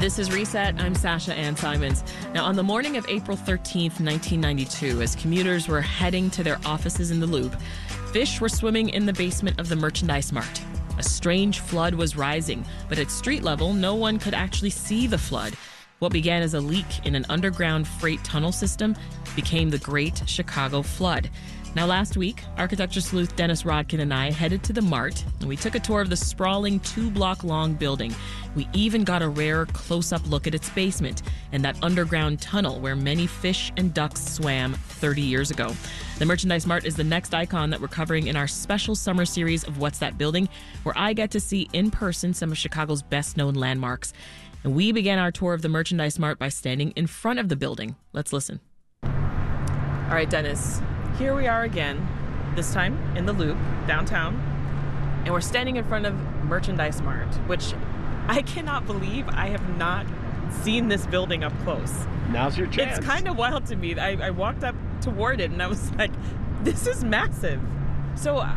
This 0.00 0.18
is 0.18 0.32
Reset. 0.32 0.80
I'm 0.80 0.94
Sasha 0.94 1.32
Ann 1.32 1.56
Simons. 1.56 2.02
Now, 2.34 2.44
on 2.44 2.56
the 2.56 2.62
morning 2.62 2.96
of 2.96 3.08
April 3.08 3.36
13th, 3.36 4.00
1992, 4.00 5.00
as 5.00 5.14
commuters 5.14 5.68
were 5.68 5.80
heading 5.80 6.30
to 6.30 6.42
their 6.42 6.58
offices 6.66 7.12
in 7.12 7.20
the 7.20 7.26
Loop, 7.26 7.54
fish 8.12 8.40
were 8.40 8.48
swimming 8.48 8.88
in 8.88 9.06
the 9.06 9.12
basement 9.12 9.58
of 9.58 9.68
the 9.68 9.76
merchandise 9.76 10.32
mart. 10.32 10.60
A 10.98 11.02
strange 11.02 11.60
flood 11.60 11.94
was 11.94 12.16
rising, 12.16 12.66
but 12.88 12.98
at 12.98 13.10
street 13.10 13.44
level, 13.44 13.72
no 13.72 13.94
one 13.94 14.18
could 14.18 14.34
actually 14.34 14.70
see 14.70 15.06
the 15.06 15.16
flood. 15.16 15.54
What 16.00 16.12
began 16.12 16.42
as 16.42 16.54
a 16.54 16.60
leak 16.60 17.06
in 17.06 17.14
an 17.14 17.24
underground 17.28 17.86
freight 17.86 18.22
tunnel 18.24 18.52
system 18.52 18.96
became 19.36 19.70
the 19.70 19.78
Great 19.78 20.22
Chicago 20.28 20.82
Flood. 20.82 21.30
Now, 21.74 21.86
last 21.86 22.16
week, 22.16 22.44
architecture 22.56 23.00
sleuth 23.00 23.34
Dennis 23.34 23.64
Rodkin 23.64 23.98
and 23.98 24.14
I 24.14 24.30
headed 24.30 24.62
to 24.62 24.72
the 24.72 24.80
Mart 24.80 25.24
and 25.40 25.48
we 25.48 25.56
took 25.56 25.74
a 25.74 25.80
tour 25.80 26.00
of 26.00 26.08
the 26.08 26.16
sprawling 26.16 26.78
two 26.78 27.10
block 27.10 27.42
long 27.42 27.74
building. 27.74 28.14
We 28.54 28.68
even 28.72 29.02
got 29.02 29.22
a 29.22 29.28
rare 29.28 29.66
close 29.66 30.12
up 30.12 30.24
look 30.28 30.46
at 30.46 30.54
its 30.54 30.70
basement 30.70 31.22
and 31.50 31.64
that 31.64 31.76
underground 31.82 32.40
tunnel 32.40 32.78
where 32.78 32.94
many 32.94 33.26
fish 33.26 33.72
and 33.76 33.92
ducks 33.92 34.24
swam 34.24 34.74
30 34.74 35.20
years 35.20 35.50
ago. 35.50 35.74
The 36.20 36.26
Merchandise 36.26 36.64
Mart 36.64 36.84
is 36.84 36.94
the 36.94 37.02
next 37.02 37.34
icon 37.34 37.70
that 37.70 37.80
we're 37.80 37.88
covering 37.88 38.28
in 38.28 38.36
our 38.36 38.46
special 38.46 38.94
summer 38.94 39.24
series 39.24 39.64
of 39.64 39.78
What's 39.78 39.98
That 39.98 40.16
Building, 40.16 40.48
where 40.84 40.96
I 40.96 41.12
get 41.12 41.32
to 41.32 41.40
see 41.40 41.68
in 41.72 41.90
person 41.90 42.34
some 42.34 42.52
of 42.52 42.58
Chicago's 42.58 43.02
best 43.02 43.36
known 43.36 43.54
landmarks. 43.54 44.12
And 44.62 44.76
we 44.76 44.92
began 44.92 45.18
our 45.18 45.32
tour 45.32 45.54
of 45.54 45.62
the 45.62 45.68
Merchandise 45.68 46.20
Mart 46.20 46.38
by 46.38 46.50
standing 46.50 46.92
in 46.92 47.08
front 47.08 47.40
of 47.40 47.48
the 47.48 47.56
building. 47.56 47.96
Let's 48.12 48.32
listen. 48.32 48.60
All 49.02 50.20
right, 50.20 50.30
Dennis, 50.30 50.80
here 51.18 51.34
we 51.34 51.46
are 51.46 51.62
again, 51.62 52.06
this 52.56 52.72
time 52.72 52.98
in 53.16 53.26
the 53.26 53.32
Loop, 53.32 53.56
downtown, 53.86 54.34
and 55.24 55.32
we're 55.32 55.40
standing 55.40 55.76
in 55.76 55.84
front 55.84 56.06
of 56.06 56.14
Merchandise 56.44 57.00
Mart, 57.02 57.32
which 57.46 57.74
I 58.26 58.42
cannot 58.42 58.86
believe 58.86 59.28
I 59.28 59.48
have 59.48 59.76
not 59.76 60.06
seen 60.50 60.88
this 60.88 61.06
building 61.06 61.44
up 61.44 61.52
close. 61.62 62.06
Now's 62.30 62.58
your 62.58 62.66
chance. 62.66 62.98
It's 62.98 63.06
kind 63.06 63.28
of 63.28 63.36
wild 63.36 63.66
to 63.66 63.76
me. 63.76 63.98
I, 63.98 64.26
I 64.26 64.30
walked 64.30 64.64
up 64.64 64.74
toward 65.00 65.40
it 65.40 65.50
and 65.50 65.62
I 65.62 65.66
was 65.66 65.92
like, 65.92 66.12
this 66.62 66.86
is 66.86 67.04
massive. 67.04 67.60
So, 68.16 68.38
uh, 68.38 68.56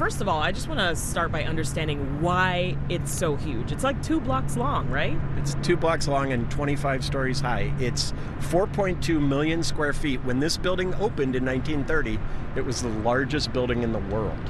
first 0.00 0.22
of 0.22 0.28
all, 0.28 0.40
I 0.40 0.50
just 0.50 0.66
want 0.66 0.80
to 0.80 0.96
start 0.96 1.30
by 1.30 1.44
understanding 1.44 2.22
why 2.22 2.74
it's 2.88 3.12
so 3.12 3.36
huge. 3.36 3.70
It's 3.70 3.84
like 3.84 4.02
two 4.02 4.18
blocks 4.18 4.56
long, 4.56 4.88
right? 4.88 5.14
It's 5.36 5.54
two 5.62 5.76
blocks 5.76 6.08
long 6.08 6.32
and 6.32 6.50
25 6.50 7.04
stories 7.04 7.38
high. 7.38 7.70
It's 7.78 8.14
4.2 8.38 9.20
million 9.20 9.62
square 9.62 9.92
feet. 9.92 10.24
When 10.24 10.40
this 10.40 10.56
building 10.56 10.94
opened 10.94 11.36
in 11.36 11.44
1930, 11.44 12.18
it 12.56 12.64
was 12.64 12.80
the 12.80 12.88
largest 12.88 13.52
building 13.52 13.82
in 13.82 13.92
the 13.92 13.98
world. 13.98 14.40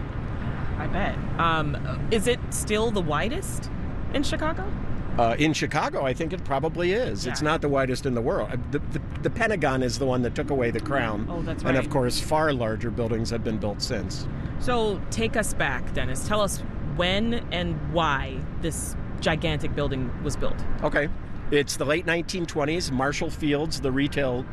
I 0.79 0.87
bet. 0.87 1.19
Um, 1.41 1.77
is 2.13 2.29
it 2.29 2.39
still 2.51 2.93
the 2.93 3.03
widest 3.03 3.73
in 4.15 4.23
Chicago? 4.23 4.73
Uh, 5.19 5.35
in 5.41 5.53
Chicago, 5.53 6.05
I 6.05 6.15
think 6.15 6.33
it 6.33 6.45
probably 6.45 6.93
is. 6.93 7.27
Yeah. 7.27 7.33
It's 7.33 7.43
not 7.43 7.61
the 7.61 7.69
widest 7.69 8.07
in 8.07 8.15
the 8.15 8.23
world. 8.23 8.51
Uh, 8.53 8.57
The, 8.71 8.79
the, 8.79 9.03
the 9.23 9.31
Pentagon 9.31 9.83
is 9.83 9.99
the 9.99 10.07
one 10.07 10.23
that 10.23 10.37
took 10.37 10.51
away 10.51 10.71
the 10.71 10.79
crown. 10.79 11.27
Oh, 11.29 11.43
that's 11.43 11.65
And 11.65 11.77
of 11.77 11.91
course, 11.91 12.21
far 12.21 12.53
larger 12.53 12.91
buildings 12.91 13.31
have 13.31 13.43
been 13.43 13.59
built 13.59 13.83
since. 13.83 14.29
So 14.61 15.01
take 15.11 15.37
us 15.37 15.55
back, 15.55 15.93
Dennis. 15.95 16.29
Tell 16.29 16.41
us 16.41 16.61
when 16.97 17.35
and 17.51 17.93
why 17.93 18.39
this 18.61 18.95
gigantic 19.21 19.75
building 19.75 20.11
was 20.23 20.37
built. 20.37 20.57
Okay. 20.83 21.09
It's 21.51 21.77
the 21.77 21.85
late 21.85 22.07
1920s. 22.07 22.93
Marshall 22.93 23.31
Fields, 23.31 23.81
the 23.81 23.91
retail 23.91 24.45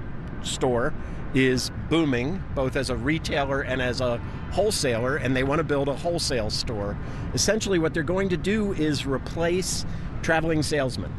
store, 0.44 0.94
is 1.34 1.72
booming 1.90 2.42
both 2.56 2.76
as 2.76 2.90
a 2.90 2.96
retailer 2.96 3.62
and 3.62 3.82
as 3.82 4.02
a 4.02 4.18
wholesaler, 4.52 5.18
and 5.18 5.36
they 5.36 5.44
want 5.44 5.60
to 5.60 5.64
build 5.64 5.90
a 5.90 5.94
wholesale 5.94 6.50
store. 6.50 6.98
Essentially, 7.34 7.78
what 7.78 7.94
they're 7.94 8.02
going 8.02 8.30
to 8.30 8.38
do 8.38 8.74
is 8.74 9.06
replace 9.06 9.86
traveling 10.22 10.64
salesmen. 10.64 11.12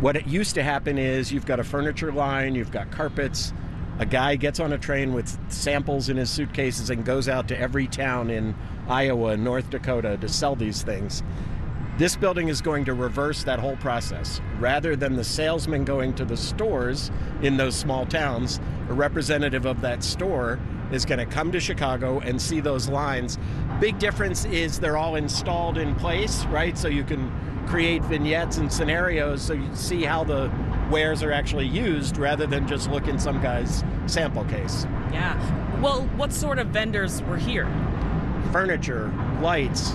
What 0.00 0.16
it 0.16 0.26
used 0.26 0.54
to 0.56 0.64
happen 0.64 0.98
is 0.98 1.32
you've 1.32 1.46
got 1.46 1.60
a 1.60 1.64
furniture 1.64 2.12
line, 2.12 2.54
you've 2.56 2.72
got 2.72 2.90
carpets. 2.90 3.52
A 3.98 4.06
guy 4.06 4.36
gets 4.36 4.58
on 4.58 4.72
a 4.72 4.78
train 4.78 5.12
with 5.12 5.38
samples 5.52 6.08
in 6.08 6.16
his 6.16 6.30
suitcases 6.30 6.90
and 6.90 7.04
goes 7.04 7.28
out 7.28 7.48
to 7.48 7.58
every 7.58 7.86
town 7.86 8.30
in 8.30 8.54
Iowa 8.88 9.32
and 9.32 9.44
North 9.44 9.70
Dakota 9.70 10.16
to 10.20 10.28
sell 10.28 10.56
these 10.56 10.82
things. 10.82 11.22
This 11.98 12.16
building 12.16 12.48
is 12.48 12.62
going 12.62 12.86
to 12.86 12.94
reverse 12.94 13.44
that 13.44 13.58
whole 13.58 13.76
process. 13.76 14.40
Rather 14.58 14.96
than 14.96 15.14
the 15.14 15.22
salesman 15.22 15.84
going 15.84 16.14
to 16.14 16.24
the 16.24 16.38
stores 16.38 17.10
in 17.42 17.58
those 17.58 17.76
small 17.76 18.06
towns, 18.06 18.60
a 18.88 18.94
representative 18.94 19.66
of 19.66 19.82
that 19.82 20.02
store 20.02 20.58
is 20.90 21.04
going 21.04 21.18
to 21.18 21.26
come 21.26 21.52
to 21.52 21.60
Chicago 21.60 22.18
and 22.20 22.40
see 22.40 22.60
those 22.60 22.88
lines. 22.88 23.38
Big 23.78 23.98
difference 23.98 24.46
is 24.46 24.80
they're 24.80 24.96
all 24.96 25.16
installed 25.16 25.76
in 25.76 25.94
place, 25.96 26.44
right? 26.46 26.78
So 26.78 26.88
you 26.88 27.04
can 27.04 27.30
create 27.66 28.02
vignettes 28.04 28.56
and 28.56 28.72
scenarios 28.72 29.42
so 29.42 29.52
you 29.52 29.68
see 29.74 30.02
how 30.02 30.24
the 30.24 30.50
wares 30.92 31.22
are 31.24 31.32
actually 31.32 31.66
used 31.66 32.18
rather 32.18 32.46
than 32.46 32.68
just 32.68 32.88
look 32.90 33.08
in 33.08 33.18
some 33.18 33.40
guy's 33.42 33.82
sample 34.06 34.44
case. 34.44 34.84
Yeah. 35.12 35.34
Well, 35.80 36.02
what 36.16 36.32
sort 36.32 36.58
of 36.60 36.68
vendors 36.68 37.22
were 37.22 37.38
here? 37.38 37.66
furniture, 38.52 39.10
lights, 39.40 39.94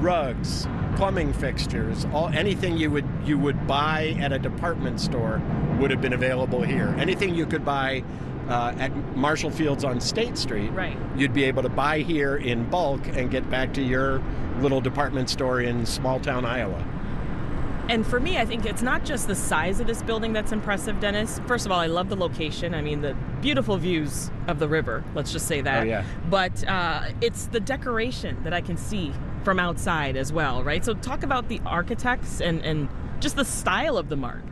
rugs, 0.00 0.66
plumbing 0.96 1.32
fixtures, 1.32 2.06
all 2.12 2.28
anything 2.30 2.76
you 2.76 2.90
would 2.90 3.06
you 3.24 3.38
would 3.38 3.66
buy 3.68 4.16
at 4.18 4.32
a 4.32 4.38
department 4.38 5.00
store 5.00 5.40
would 5.78 5.90
have 5.92 6.00
been 6.00 6.12
available 6.14 6.60
here. 6.62 6.92
Anything 6.98 7.36
you 7.36 7.46
could 7.46 7.64
buy 7.64 8.02
uh, 8.48 8.74
at 8.78 8.90
Marshall 9.16 9.50
Fields 9.50 9.84
on 9.84 10.00
State 10.00 10.36
Street, 10.36 10.70
Right. 10.72 10.96
you'd 11.16 11.34
be 11.34 11.44
able 11.44 11.62
to 11.62 11.68
buy 11.68 12.00
here 12.00 12.36
in 12.36 12.64
bulk 12.68 13.06
and 13.08 13.30
get 13.30 13.48
back 13.48 13.72
to 13.74 13.82
your 13.82 14.20
little 14.60 14.80
department 14.80 15.30
store 15.30 15.60
in 15.60 15.86
small 15.86 16.18
town 16.18 16.44
Iowa. 16.44 16.84
And 17.88 18.06
for 18.06 18.20
me, 18.20 18.36
I 18.36 18.44
think 18.44 18.66
it's 18.66 18.82
not 18.82 19.04
just 19.04 19.26
the 19.28 19.34
size 19.34 19.80
of 19.80 19.86
this 19.86 20.02
building 20.02 20.34
that's 20.34 20.52
impressive, 20.52 21.00
Dennis. 21.00 21.40
First 21.46 21.64
of 21.64 21.72
all, 21.72 21.80
I 21.80 21.86
love 21.86 22.10
the 22.10 22.16
location. 22.16 22.74
I 22.74 22.82
mean, 22.82 23.00
the 23.00 23.16
beautiful 23.40 23.78
views 23.78 24.30
of 24.46 24.58
the 24.58 24.68
river. 24.68 25.02
Let's 25.14 25.32
just 25.32 25.46
say 25.46 25.62
that. 25.62 25.82
Oh, 25.82 25.84
yeah. 25.84 26.04
But 26.28 26.68
uh, 26.68 27.08
it's 27.22 27.46
the 27.46 27.60
decoration 27.60 28.42
that 28.44 28.52
I 28.52 28.60
can 28.60 28.76
see 28.76 29.12
from 29.42 29.58
outside 29.58 30.18
as 30.18 30.34
well, 30.34 30.62
right? 30.62 30.84
So 30.84 30.92
talk 30.92 31.22
about 31.22 31.48
the 31.48 31.60
architects 31.64 32.42
and, 32.42 32.62
and 32.62 32.90
just 33.20 33.36
the 33.36 33.44
style 33.44 33.96
of 33.96 34.10
the 34.10 34.16
Mart. 34.16 34.44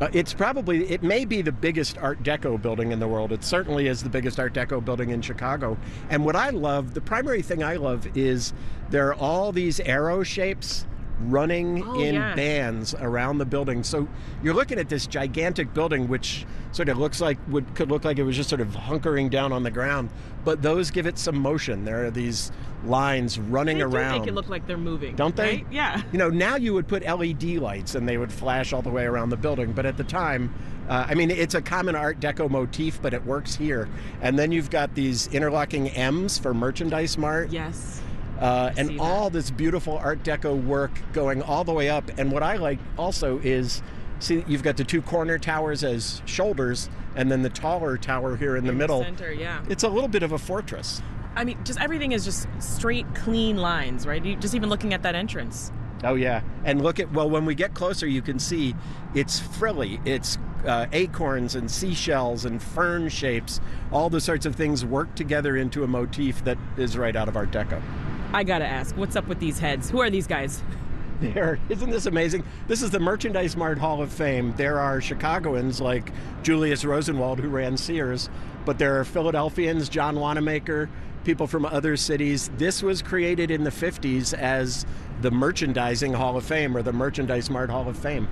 Uh, 0.00 0.08
it's 0.12 0.34
probably 0.34 0.86
it 0.90 1.02
may 1.02 1.24
be 1.24 1.40
the 1.40 1.50
biggest 1.50 1.96
art 1.96 2.22
deco 2.22 2.60
building 2.60 2.92
in 2.92 2.98
the 2.98 3.08
world 3.08 3.32
it 3.32 3.42
certainly 3.42 3.86
is 3.86 4.02
the 4.02 4.10
biggest 4.10 4.38
art 4.38 4.52
deco 4.52 4.84
building 4.84 5.08
in 5.08 5.22
chicago 5.22 5.74
and 6.10 6.22
what 6.22 6.36
i 6.36 6.50
love 6.50 6.92
the 6.92 7.00
primary 7.00 7.40
thing 7.40 7.64
i 7.64 7.76
love 7.76 8.06
is 8.14 8.52
there 8.90 9.08
are 9.08 9.14
all 9.14 9.52
these 9.52 9.80
arrow 9.80 10.22
shapes 10.22 10.84
running 11.20 11.82
Oh, 11.86 12.00
in 12.00 12.14
yeah. 12.16 12.34
bands 12.34 12.94
around 12.94 13.38
the 13.38 13.46
building 13.46 13.82
so 13.82 14.06
you're 14.42 14.54
looking 14.54 14.78
at 14.78 14.88
this 14.88 15.06
gigantic 15.06 15.72
building 15.72 16.08
which 16.08 16.44
sort 16.72 16.88
of 16.88 16.98
looks 16.98 17.20
like 17.20 17.38
would 17.48 17.74
could 17.74 17.90
look 17.90 18.04
like 18.04 18.18
it 18.18 18.22
was 18.24 18.36
just 18.36 18.48
sort 18.50 18.60
of 18.60 18.68
hunkering 18.68 19.30
down 19.30 19.50
on 19.52 19.62
the 19.62 19.70
ground 19.70 20.10
but 20.44 20.60
those 20.62 20.90
give 20.90 21.06
it 21.06 21.18
some 21.18 21.36
motion 21.38 21.84
there 21.84 22.04
are 22.04 22.10
these 22.10 22.52
lines 22.84 23.38
running 23.38 23.78
They 23.78 23.84
around 23.84 24.20
make 24.20 24.28
it 24.28 24.34
look 24.34 24.48
like 24.48 24.66
they're 24.66 24.76
moving. 24.76 25.16
Don't 25.16 25.34
they? 25.34 25.42
right? 25.56 25.66
Yeah. 25.72 26.02
you 26.12 26.18
know, 26.18 26.28
now 26.28 26.54
you 26.56 26.72
would 26.74 26.86
put 26.86 27.02
LED 27.04 27.42
lights 27.56 27.96
and 27.96 28.08
they 28.08 28.16
would 28.16 28.30
flash 28.30 28.72
all 28.72 28.82
the 28.82 28.90
way 28.90 29.04
around 29.06 29.30
the 29.30 29.36
building. 29.36 29.72
But 29.72 29.86
at 29.86 29.96
the 29.96 30.04
time, 30.04 30.54
uh, 30.88 31.04
I 31.08 31.14
mean, 31.14 31.32
it's 31.32 31.54
a 31.54 31.62
common 31.62 31.96
Art 31.96 32.20
Deco 32.20 32.48
motif, 32.48 33.00
but 33.02 33.12
it 33.12 33.24
works 33.24 33.56
here. 33.56 33.88
And 34.20 34.38
then 34.38 34.52
you've 34.52 34.70
got 34.70 34.94
these 34.94 35.26
interlocking 35.28 35.88
M's 35.88 36.38
for 36.38 36.54
Merchandise 36.54 37.18
Mart. 37.18 37.50
Yes. 37.50 38.00
Uh, 38.40 38.72
and 38.76 39.00
all 39.00 39.30
this 39.30 39.50
beautiful 39.50 39.96
Art 39.96 40.22
Deco 40.22 40.62
work 40.64 41.00
going 41.12 41.42
all 41.42 41.64
the 41.64 41.72
way 41.72 41.88
up. 41.88 42.10
And 42.18 42.30
what 42.30 42.42
I 42.42 42.56
like 42.56 42.78
also 42.98 43.38
is 43.38 43.82
see, 44.18 44.44
you've 44.46 44.62
got 44.62 44.76
the 44.76 44.84
two 44.84 45.02
corner 45.02 45.38
towers 45.38 45.84
as 45.84 46.22
shoulders, 46.26 46.90
and 47.14 47.30
then 47.30 47.42
the 47.42 47.50
taller 47.50 47.96
tower 47.96 48.36
here 48.36 48.56
in 48.56 48.64
the 48.64 48.72
In 48.72 48.78
middle. 48.78 49.02
center, 49.02 49.32
yeah. 49.32 49.64
It's 49.68 49.84
a 49.84 49.88
little 49.88 50.08
bit 50.08 50.22
of 50.22 50.32
a 50.32 50.38
fortress. 50.38 51.02
I 51.34 51.44
mean, 51.44 51.58
just 51.64 51.80
everything 51.80 52.12
is 52.12 52.24
just 52.24 52.48
straight, 52.58 53.06
clean 53.14 53.56
lines, 53.56 54.06
right? 54.06 54.24
You, 54.24 54.36
just 54.36 54.54
even 54.54 54.68
looking 54.70 54.94
at 54.94 55.02
that 55.02 55.14
entrance. 55.14 55.70
Oh 56.04 56.14
yeah, 56.14 56.42
and 56.64 56.82
look 56.82 57.00
at 57.00 57.10
well 57.12 57.28
when 57.28 57.46
we 57.46 57.54
get 57.54 57.74
closer, 57.74 58.06
you 58.06 58.20
can 58.20 58.38
see 58.38 58.74
it's 59.14 59.40
frilly. 59.40 59.98
It's 60.04 60.38
uh, 60.66 60.86
acorns 60.92 61.54
and 61.54 61.70
seashells 61.70 62.44
and 62.44 62.62
fern 62.62 63.08
shapes. 63.08 63.60
All 63.92 64.10
the 64.10 64.20
sorts 64.20 64.46
of 64.46 64.56
things 64.56 64.84
work 64.84 65.14
together 65.14 65.56
into 65.56 65.84
a 65.84 65.86
motif 65.86 66.44
that 66.44 66.58
is 66.76 66.98
right 66.98 67.16
out 67.16 67.28
of 67.28 67.36
Art 67.36 67.50
Deco. 67.50 67.80
I 68.32 68.44
gotta 68.44 68.66
ask, 68.66 68.96
what's 68.96 69.16
up 69.16 69.26
with 69.28 69.38
these 69.40 69.58
heads? 69.58 69.90
Who 69.90 70.00
are 70.00 70.10
these 70.10 70.26
guys? 70.26 70.62
There, 71.18 71.58
isn't 71.70 71.88
this 71.88 72.04
amazing? 72.04 72.44
This 72.68 72.82
is 72.82 72.90
the 72.90 73.00
Merchandise 73.00 73.56
Mart 73.56 73.78
Hall 73.78 74.02
of 74.02 74.12
Fame. 74.12 74.52
There 74.58 74.78
are 74.78 75.00
Chicagoans 75.00 75.80
like 75.80 76.12
Julius 76.42 76.84
Rosenwald 76.84 77.40
who 77.40 77.48
ran 77.48 77.78
Sears, 77.78 78.28
but 78.66 78.76
there 78.78 79.00
are 79.00 79.04
Philadelphians, 79.04 79.88
John 79.88 80.16
Wanamaker, 80.20 80.90
people 81.24 81.46
from 81.46 81.64
other 81.64 81.96
cities. 81.96 82.50
This 82.58 82.82
was 82.82 83.00
created 83.00 83.50
in 83.50 83.64
the 83.64 83.70
50s 83.70 84.34
as 84.34 84.84
the 85.22 85.30
Merchandising 85.30 86.12
Hall 86.12 86.36
of 86.36 86.44
Fame 86.44 86.76
or 86.76 86.82
the 86.82 86.92
Merchandise 86.92 87.48
Mart 87.48 87.70
Hall 87.70 87.88
of 87.88 87.96
Fame. 87.96 88.28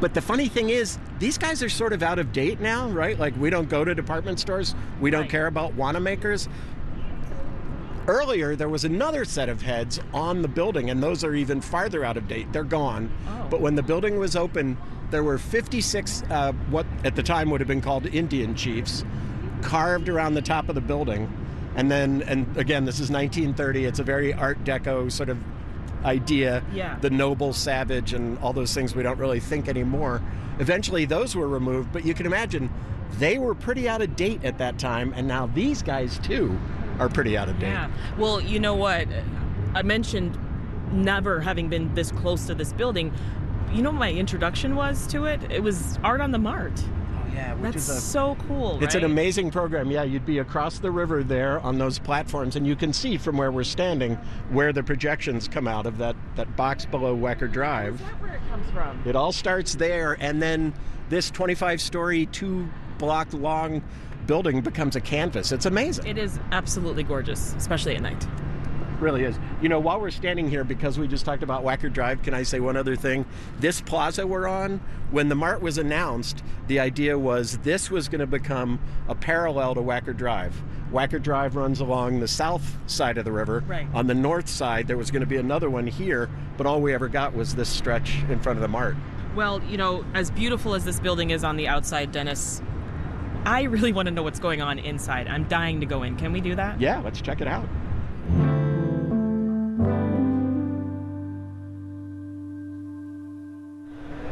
But 0.00 0.14
the 0.14 0.22
funny 0.22 0.46
thing 0.46 0.70
is, 0.70 0.98
these 1.18 1.36
guys 1.36 1.64
are 1.64 1.68
sort 1.68 1.92
of 1.92 2.00
out 2.04 2.20
of 2.20 2.32
date 2.32 2.60
now, 2.60 2.88
right? 2.90 3.18
Like 3.18 3.36
we 3.40 3.50
don't 3.50 3.68
go 3.68 3.84
to 3.84 3.92
department 3.92 4.38
stores, 4.38 4.76
we 5.00 5.10
don't 5.10 5.22
Right. 5.22 5.30
care 5.30 5.48
about 5.48 5.74
Wanamakers 5.74 6.48
Earlier, 8.10 8.56
there 8.56 8.68
was 8.68 8.84
another 8.84 9.24
set 9.24 9.48
of 9.48 9.62
heads 9.62 10.00
on 10.12 10.42
the 10.42 10.48
building, 10.48 10.90
and 10.90 11.00
those 11.00 11.22
are 11.22 11.32
even 11.32 11.60
farther 11.60 12.04
out 12.04 12.16
of 12.16 12.26
date. 12.26 12.52
They're 12.52 12.64
gone. 12.64 13.08
Oh. 13.28 13.46
But 13.48 13.60
when 13.60 13.76
the 13.76 13.84
building 13.84 14.18
was 14.18 14.34
open, 14.34 14.76
there 15.12 15.22
were 15.22 15.38
56, 15.38 16.24
uh, 16.28 16.50
what 16.70 16.86
at 17.04 17.14
the 17.14 17.22
time 17.22 17.50
would 17.50 17.60
have 17.60 17.68
been 17.68 17.80
called 17.80 18.06
Indian 18.06 18.56
chiefs, 18.56 19.04
carved 19.62 20.08
around 20.08 20.34
the 20.34 20.42
top 20.42 20.68
of 20.68 20.74
the 20.74 20.80
building. 20.80 21.32
And 21.76 21.88
then, 21.88 22.22
and 22.22 22.56
again, 22.56 22.84
this 22.84 22.96
is 22.96 23.12
1930. 23.12 23.84
It's 23.84 24.00
a 24.00 24.02
very 24.02 24.34
Art 24.34 24.64
Deco 24.64 25.12
sort 25.12 25.28
of 25.28 25.38
idea. 26.04 26.64
Yeah. 26.74 26.98
The 26.98 27.10
noble 27.10 27.52
savage 27.52 28.12
and 28.12 28.36
all 28.40 28.52
those 28.52 28.74
things 28.74 28.92
we 28.92 29.04
don't 29.04 29.20
really 29.20 29.38
think 29.38 29.68
anymore. 29.68 30.20
Eventually, 30.58 31.04
those 31.04 31.36
were 31.36 31.46
removed, 31.46 31.92
but 31.92 32.04
you 32.04 32.14
can 32.14 32.26
imagine 32.26 32.70
they 33.20 33.38
were 33.38 33.54
pretty 33.54 33.88
out 33.88 34.02
of 34.02 34.16
date 34.16 34.44
at 34.44 34.58
that 34.58 34.80
time, 34.80 35.12
and 35.14 35.28
now 35.28 35.46
these 35.46 35.80
guys 35.80 36.18
too 36.18 36.58
are 37.00 37.08
pretty 37.08 37.36
out 37.36 37.48
of 37.48 37.58
date. 37.58 37.68
Yeah. 37.68 37.90
Well, 38.18 38.40
you 38.40 38.60
know 38.60 38.74
what? 38.74 39.08
I 39.74 39.82
mentioned 39.82 40.38
never 40.92 41.40
having 41.40 41.68
been 41.68 41.92
this 41.94 42.12
close 42.12 42.46
to 42.46 42.54
this 42.54 42.72
building. 42.72 43.12
You 43.72 43.82
know 43.82 43.90
what 43.90 43.98
my 43.98 44.12
introduction 44.12 44.76
was 44.76 45.06
to 45.08 45.24
it? 45.24 45.40
It 45.50 45.62
was 45.62 45.98
Art 46.04 46.20
on 46.20 46.30
the 46.30 46.38
Mart. 46.38 46.72
Oh, 46.76 47.32
yeah, 47.32 47.54
which 47.54 47.74
That's 47.74 47.88
is 47.88 47.96
a 47.96 48.00
so 48.00 48.36
cool. 48.48 48.82
It's 48.82 48.96
an 48.96 49.04
amazing 49.04 49.50
program. 49.50 49.90
Yeah, 49.90 50.02
you'd 50.02 50.26
be 50.26 50.38
across 50.38 50.78
the 50.78 50.90
river 50.90 51.22
there 51.22 51.60
on 51.60 51.78
those 51.78 51.98
platforms, 51.98 52.56
and 52.56 52.66
you 52.66 52.76
can 52.76 52.92
see 52.92 53.16
from 53.16 53.38
where 53.38 53.52
we're 53.52 53.64
standing 53.64 54.16
where 54.50 54.72
the 54.72 54.82
projections 54.82 55.48
come 55.48 55.68
out 55.68 55.86
of 55.86 55.96
that, 55.98 56.16
that 56.36 56.54
box 56.56 56.84
below 56.84 57.16
Wacker 57.16 57.50
Drive. 57.50 57.94
Is 57.94 58.00
that 58.00 58.20
where 58.20 58.34
it 58.34 58.40
comes 58.50 58.68
from? 58.72 59.02
It 59.06 59.16
all 59.16 59.32
starts 59.32 59.76
there, 59.76 60.16
and 60.20 60.42
then 60.42 60.74
this 61.08 61.30
25 61.30 61.80
story, 61.80 62.26
two 62.26 62.68
block 62.98 63.32
long 63.32 63.82
building 64.26 64.60
becomes 64.60 64.96
a 64.96 65.00
canvas. 65.00 65.52
It's 65.52 65.66
amazing. 65.66 66.06
It 66.06 66.18
is 66.18 66.38
absolutely 66.52 67.02
gorgeous, 67.02 67.54
especially 67.54 67.96
at 67.96 68.02
night. 68.02 68.26
really 69.00 69.24
is. 69.24 69.38
You 69.60 69.68
know, 69.68 69.80
while 69.80 70.00
we're 70.00 70.10
standing 70.10 70.48
here, 70.48 70.62
because 70.64 70.98
we 70.98 71.08
just 71.08 71.24
talked 71.24 71.42
about 71.42 71.64
Wacker 71.64 71.92
Drive, 71.92 72.22
can 72.22 72.34
I 72.34 72.42
say 72.42 72.60
one 72.60 72.76
other 72.76 72.96
thing? 72.96 73.24
This 73.58 73.80
plaza 73.80 74.26
we're 74.26 74.46
on, 74.46 74.80
when 75.10 75.28
the 75.28 75.34
Mart 75.34 75.60
was 75.62 75.78
announced, 75.78 76.44
the 76.68 76.78
idea 76.80 77.18
was 77.18 77.58
this 77.58 77.90
was 77.90 78.08
going 78.08 78.20
to 78.20 78.26
become 78.26 78.78
a 79.08 79.14
parallel 79.14 79.74
to 79.74 79.80
Wacker 79.80 80.16
Drive. 80.16 80.60
Wacker 80.92 81.22
Drive 81.22 81.56
runs 81.56 81.80
along 81.80 82.20
the 82.20 82.28
south 82.28 82.76
side 82.86 83.16
of 83.16 83.24
the 83.24 83.32
river. 83.32 83.64
Right. 83.66 83.86
On 83.94 84.06
the 84.06 84.14
north 84.14 84.48
side, 84.48 84.86
there 84.86 84.96
was 84.96 85.10
going 85.10 85.20
to 85.20 85.26
be 85.26 85.36
another 85.36 85.70
one 85.70 85.86
here, 85.86 86.28
but 86.56 86.66
all 86.66 86.80
we 86.80 86.92
ever 86.92 87.08
got 87.08 87.34
was 87.34 87.54
this 87.54 87.68
stretch 87.68 88.22
in 88.28 88.40
front 88.40 88.58
of 88.58 88.62
the 88.62 88.68
Mart. 88.68 88.96
Well, 89.36 89.62
you 89.64 89.76
know, 89.76 90.04
as 90.14 90.30
beautiful 90.32 90.74
as 90.74 90.84
this 90.84 90.98
building 90.98 91.30
is 91.30 91.44
on 91.44 91.56
the 91.56 91.68
outside, 91.68 92.10
Dennis, 92.10 92.60
I 93.44 93.62
really 93.62 93.92
want 93.92 94.06
to 94.06 94.12
know 94.12 94.22
what's 94.22 94.38
going 94.38 94.60
on 94.60 94.78
inside. 94.78 95.26
I'm 95.26 95.44
dying 95.44 95.80
to 95.80 95.86
go 95.86 96.02
in. 96.02 96.16
Can 96.16 96.32
we 96.32 96.40
do 96.40 96.54
that? 96.56 96.80
Yeah, 96.80 97.00
let's 97.00 97.20
check 97.20 97.40
it 97.40 97.48
out. 97.48 97.66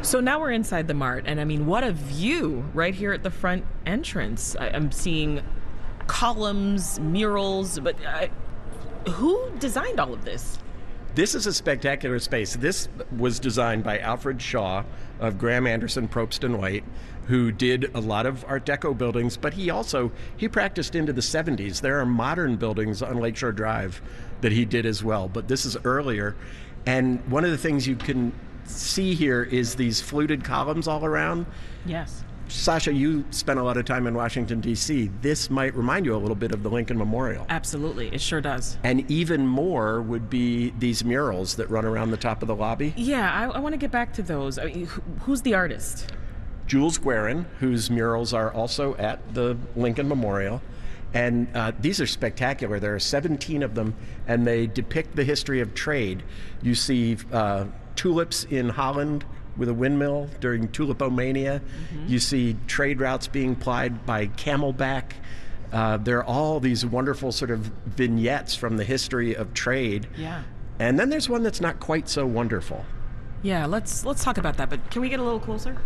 So 0.02 0.20
now 0.20 0.40
we're 0.40 0.52
inside 0.52 0.88
the 0.88 0.94
mart, 0.94 1.25
and 1.26 1.40
I 1.40 1.44
mean, 1.44 1.66
what 1.66 1.84
a 1.84 1.93
view 1.93 2.64
right 2.72 2.94
here 2.94 3.12
at 3.12 3.22
the 3.22 3.31
front 3.31 3.64
entrance. 3.84 4.56
I, 4.58 4.69
I'm 4.69 4.90
seeing 4.90 5.43
columns, 6.06 6.99
murals, 7.00 7.78
but 7.81 7.96
I, 8.06 8.31
who 9.10 9.50
designed 9.58 10.00
all 10.00 10.14
of 10.14 10.25
this? 10.25 10.58
This 11.14 11.34
is 11.34 11.46
a 11.46 11.52
spectacular 11.52 12.19
space. 12.19 12.55
This 12.56 12.88
was 13.16 13.40
designed 13.40 13.82
by 13.82 13.99
Alfred 13.99 14.40
Shaw 14.40 14.84
of 15.19 15.38
Graham 15.38 15.66
Anderson, 15.66 16.06
Probst 16.06 16.44
and 16.44 16.58
White, 16.58 16.84
who 17.26 17.50
did 17.50 17.90
a 17.94 18.00
lot 18.00 18.25
of 18.25 18.44
Art 18.46 18.64
Deco 18.64 18.96
buildings, 18.96 19.37
but 19.37 19.55
he 19.55 19.69
also 19.69 20.12
he 20.37 20.49
practiced 20.49 20.94
into 20.94 21.12
the 21.12 21.20
70s. 21.20 21.81
There 21.81 21.99
are 21.99 22.06
modern 22.06 22.56
buildings 22.56 23.02
on 23.02 23.19
Lakeshore 23.19 23.52
Drive 23.52 24.00
that 24.40 24.52
he 24.52 24.64
did 24.64 24.87
as 24.87 25.02
well, 25.02 25.28
but 25.28 25.49
this 25.49 25.66
is 25.66 25.76
earlier. 25.84 26.37
And 26.87 27.20
one 27.31 27.44
of 27.44 27.50
the 27.50 27.58
things 27.58 27.87
you 27.87 27.96
can 27.96 28.32
see 28.64 29.14
here 29.14 29.43
is 29.43 29.75
these 29.75 30.00
fluted 30.00 30.44
columns 30.44 30.87
all 30.87 31.05
around. 31.05 31.46
Yes. 31.84 32.22
Sasha, 32.49 32.93
you 32.93 33.25
spent 33.31 33.59
a 33.59 33.62
lot 33.62 33.77
of 33.77 33.85
time 33.85 34.06
in 34.06 34.15
Washington, 34.15 34.61
D.C. 34.61 35.11
This 35.21 35.50
might 35.50 35.75
remind 35.75 36.06
you 36.06 36.15
a 36.15 36.19
little 36.19 36.35
bit 36.35 36.53
of 36.53 36.62
the 36.62 36.71
Lincoln 36.71 36.97
Memorial. 36.97 37.47
Absolutely. 37.49 38.09
It 38.09 38.21
sure 38.21 38.41
does. 38.41 38.79
And 38.83 39.09
even 39.11 39.47
more 39.47 40.00
would 40.00 40.31
be 40.31 40.71
these 40.79 41.05
murals 41.05 41.56
that 41.56 41.69
run 41.71 41.85
around 41.85 42.11
the 42.11 42.17
top 42.17 42.43
of 42.43 42.49
the 42.49 42.55
lobby. 42.55 42.95
Yeah, 42.97 43.33
I, 43.33 43.56
I 43.56 43.59
want 43.59 43.75
to 43.75 43.79
get 43.79 43.91
back 43.91 44.12
to 44.15 44.23
those. 44.23 44.59
I 44.59 44.65
mean, 44.65 44.87
who's 45.21 45.43
the 45.43 45.55
artist? 45.55 46.12
Jules 46.67 46.99
Guerin, 46.99 47.47
whose 47.61 47.91
murals 47.91 48.33
are 48.33 48.53
also 48.53 48.94
at 48.97 49.35
the 49.35 49.56
Lincoln 49.77 50.09
Memorial. 50.09 50.61
And 51.15 51.49
uh, 51.55 51.73
these 51.81 52.01
are 52.01 52.06
spectacular. 52.06 52.79
There 52.79 52.94
are 52.94 53.01
17 53.01 53.62
of 53.62 53.75
them, 53.75 53.94
and 54.27 54.47
they 54.47 54.67
depict 54.67 55.17
the 55.17 55.25
history 55.25 55.61
of 55.61 55.75
trade. 55.75 56.23
You 56.61 56.75
see 56.75 57.17
uh, 57.33 57.65
tulips 57.97 58.44
in 58.44 58.69
Holland 58.69 59.25
with 59.58 59.69
a 59.69 59.75
windmill 59.75 60.31
during 60.40 60.69
tulipomania. 60.69 61.60
You 62.06 62.19
see 62.19 62.56
trade 62.66 63.00
routes 63.00 63.26
being 63.26 63.56
plied 63.56 64.06
by 64.06 64.28
camelback. 64.28 65.12
Uh, 65.72 65.99
there 65.99 66.19
are 66.19 66.25
all 66.25 66.60
these 66.60 66.87
wonderful 66.87 67.32
sort 67.32 67.50
of 67.50 67.60
vignettes 67.60 68.55
from 68.55 68.76
the 68.76 68.84
history 68.84 69.34
of 69.34 69.52
trade. 69.52 70.06
Yeah. 70.16 70.43
And 70.78 70.99
then 70.99 71.10
there's 71.10 71.28
one 71.28 71.43
that's 71.43 71.60
not 71.60 71.81
quite 71.81 72.08
so 72.08 72.25
wonderful. 72.25 72.87
Yeah, 73.43 73.66
let's 73.66 74.05
let's 74.05 74.25
talk 74.25 74.38
about 74.38 74.56
that. 74.56 74.70
But 74.70 74.90
can 74.90 75.02
we 75.02 75.08
get 75.08 75.20
a 75.20 75.22
little 75.22 75.40
closer? 75.40 75.76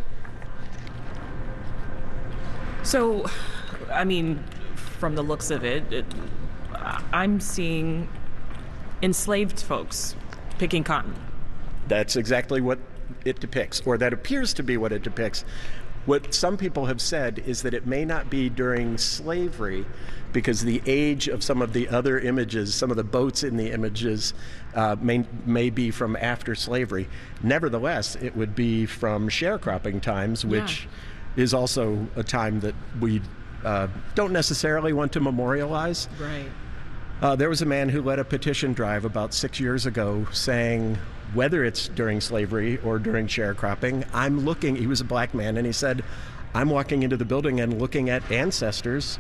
So, 2.83 3.27
I 3.93 4.05
mean, 4.05 4.43
from 4.75 5.15
the 5.15 5.23
looks 5.23 5.51
of 5.51 5.65
it, 5.65 5.93
it 5.93 6.07
I'm 7.13 7.41
seeing 7.41 8.09
enslaved 9.03 9.61
folks 9.61 10.15
picking 10.59 10.85
cotton. 10.85 11.15
That's 11.89 12.17
exactly 12.17 12.61
what 12.61 12.79
it 13.25 13.41
depicts, 13.41 13.83
or 13.85 13.99
that 13.99 14.13
appears 14.13 14.53
to 14.55 14.63
be 14.63 14.77
what 14.77 14.93
it 14.93 15.03
depicts. 15.03 15.45
What 16.05 16.35
some 16.35 16.57
people 16.57 16.87
have 16.87 17.01
said 17.01 17.39
is 17.47 17.63
that 17.63 17.75
it 17.75 17.87
may 17.87 18.05
not 18.05 18.29
be 18.29 18.49
during 18.49 18.99
slavery 18.99 19.87
because 20.33 20.63
the 20.63 20.83
age 20.85 21.29
of 21.29 21.45
some 21.45 21.63
of 21.63 21.73
the 21.73 21.89
other 21.89 22.19
images, 22.19 22.75
some 22.75 22.91
of 22.91 22.97
the 22.97 23.05
boats 23.05 23.45
in 23.45 23.57
the 23.57 23.71
images, 23.71 24.35
uh, 24.75 24.97
may, 25.01 25.25
may 25.47 25.71
be 25.71 25.91
from 25.91 26.17
after 26.17 26.55
slavery. 26.55 27.09
Nevertheless, 27.43 28.17
it 28.17 28.37
would 28.37 28.57
be 28.57 28.87
from 28.87 29.29
sharecropping 29.29 30.01
times, 30.01 30.45
which 30.45 30.89
is 31.37 31.55
also 31.55 32.07
a 32.17 32.23
time 32.25 32.61
that 32.61 32.75
we 33.01 33.21
uh, 33.65 33.87
don't 34.15 34.33
necessarily 34.33 34.93
want 34.93 35.13
to 35.13 35.21
memorialize. 35.21 36.09
Right. 36.21 36.47
Uh, 37.21 37.37
there 37.37 37.49
was 37.49 37.63
a 37.63 37.67
man 37.67 37.89
who 37.89 38.03
led 38.03 38.19
a 38.19 38.25
petition 38.25 38.73
drive 38.73 39.05
about 39.05 39.33
six 39.33 39.61
years 39.61 39.87
ago 39.87 40.27
saying, 40.33 40.99
whether 41.35 41.65
it's 41.65 41.89
during 41.89 42.21
slavery 42.21 42.79
or 42.79 42.99
during 42.99 43.27
sharecropping, 43.27 44.07
I'm 44.13 44.45
looking, 44.45 44.77
he 44.77 44.87
was 44.87 45.01
a 45.01 45.05
black 45.05 45.35
man, 45.35 45.57
and 45.57 45.67
he 45.67 45.73
said, 45.73 46.05
I'm 46.55 46.69
walking 46.69 47.03
into 47.03 47.17
the 47.17 47.25
building 47.25 47.61
and 47.61 47.81
looking 47.81 48.11
at 48.11 48.31
ancestors 48.31 49.19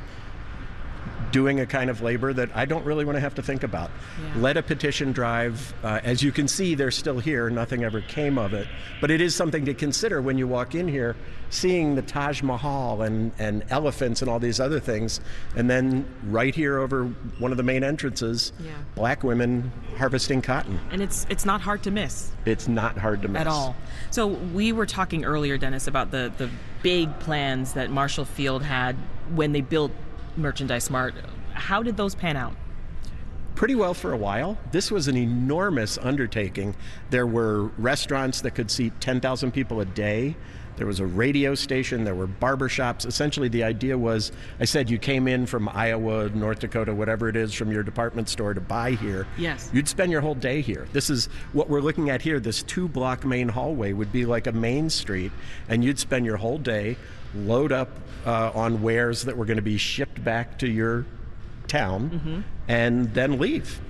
doing 1.32 1.58
a 1.60 1.66
kind 1.66 1.90
of 1.90 2.00
labor 2.02 2.32
that 2.32 2.50
I 2.54 2.64
don't 2.66 2.84
really 2.84 3.04
want 3.04 3.16
to 3.16 3.20
have 3.20 3.34
to 3.36 3.42
think 3.42 3.64
about. 3.64 3.90
Yeah. 4.22 4.40
Led 4.42 4.56
a 4.56 4.62
petition 4.62 5.12
drive. 5.12 5.74
Uh, 5.82 5.98
as 6.04 6.22
you 6.22 6.30
can 6.30 6.46
see, 6.46 6.74
they're 6.74 6.90
still 6.90 7.18
here. 7.18 7.50
Nothing 7.50 7.82
ever 7.82 8.00
came 8.02 8.38
of 8.38 8.52
it. 8.54 8.68
But 9.00 9.10
it 9.10 9.20
is 9.20 9.34
something 9.34 9.64
to 9.64 9.74
consider 9.74 10.22
when 10.22 10.38
you 10.38 10.46
walk 10.46 10.74
in 10.74 10.86
here, 10.86 11.16
seeing 11.50 11.94
the 11.94 12.02
Taj 12.02 12.42
Mahal 12.42 13.02
and, 13.02 13.32
and 13.38 13.64
elephants 13.70 14.20
and 14.22 14.30
all 14.30 14.38
these 14.38 14.60
other 14.60 14.78
things. 14.78 15.20
And 15.56 15.68
then 15.68 16.06
right 16.24 16.54
here 16.54 16.78
over 16.78 17.04
one 17.38 17.50
of 17.50 17.56
the 17.56 17.62
main 17.64 17.82
entrances, 17.82 18.52
Yeah. 18.60 18.70
black 18.94 19.24
women 19.24 19.72
harvesting 19.96 20.42
cotton. 20.42 20.78
And 20.90 21.02
it's 21.02 21.26
it's 21.30 21.44
not 21.46 21.60
hard 21.62 21.82
to 21.84 21.90
miss. 21.90 22.30
It's 22.44 22.68
not 22.68 22.98
hard 22.98 23.22
to 23.22 23.28
miss. 23.28 23.40
at 23.40 23.46
all. 23.46 23.74
So 24.10 24.26
we 24.26 24.72
were 24.72 24.86
talking 24.86 25.24
earlier, 25.24 25.56
Dennis, 25.56 25.86
about 25.86 26.10
the 26.10 26.30
the 26.36 26.50
big 26.82 27.18
plans 27.20 27.72
that 27.74 27.90
Marshall 27.90 28.24
Field 28.26 28.62
had 28.62 28.96
when 29.34 29.52
they 29.52 29.60
built 29.62 29.92
Merchandise 30.36 30.90
Mart. 30.90 31.14
How 31.52 31.82
did 31.82 31.96
those 31.96 32.14
pan 32.14 32.36
out? 32.36 32.54
pretty 33.54 33.74
well 33.76 33.94
for 33.94 34.12
a 34.12 34.16
while. 34.16 34.58
This 34.72 34.90
was 34.90 35.06
an 35.06 35.16
enormous 35.16 35.96
undertaking. 35.98 36.74
There 37.10 37.28
were 37.28 37.66
restaurants 37.78 38.40
that 38.40 38.56
could 38.56 38.72
seat 38.72 38.92
10,000 39.00 39.52
people 39.52 39.80
a 39.80 39.84
day. 39.84 40.36
There 40.76 40.86
was 40.86 41.00
a 41.00 41.06
radio 41.06 41.54
station, 41.54 42.04
there 42.04 42.14
were 42.14 42.26
barber 42.26 42.68
shops. 42.68 43.04
Essentially, 43.04 43.48
the 43.48 43.64
idea 43.64 43.96
was 43.96 44.32
I 44.58 44.64
said 44.64 44.90
you 44.90 44.98
came 44.98 45.28
in 45.28 45.46
from 45.46 45.68
Iowa, 45.68 46.30
North 46.30 46.60
Dakota, 46.60 46.94
whatever 46.94 47.28
it 47.28 47.36
is, 47.36 47.52
from 47.52 47.70
your 47.70 47.82
department 47.82 48.28
store 48.28 48.54
to 48.54 48.60
buy 48.60 48.92
here. 48.92 49.26
Yes. 49.36 49.70
You'd 49.72 49.88
spend 49.88 50.10
your 50.10 50.20
whole 50.20 50.34
day 50.34 50.60
here. 50.60 50.88
This 50.92 51.10
is 51.10 51.26
what 51.52 51.68
we're 51.68 51.80
looking 51.80 52.10
at 52.10 52.22
here. 52.22 52.40
This 52.40 52.62
two 52.62 52.88
block 52.88 53.24
main 53.24 53.48
hallway 53.48 53.92
would 53.92 54.12
be 54.12 54.24
like 54.24 54.46
a 54.46 54.52
main 54.52 54.88
street, 54.90 55.32
and 55.68 55.84
you'd 55.84 55.98
spend 55.98 56.26
your 56.26 56.36
whole 56.36 56.58
day, 56.58 56.96
load 57.34 57.72
up 57.72 57.90
uh, 58.26 58.50
on 58.54 58.82
wares 58.82 59.24
that 59.24 59.36
were 59.36 59.44
going 59.44 59.56
to 59.56 59.62
be 59.62 59.76
shipped 59.76 60.22
back 60.24 60.58
to 60.58 60.68
your 60.68 61.04
town, 61.68 62.44
and 62.68 63.12
then 63.14 63.38
leave. 63.38 63.80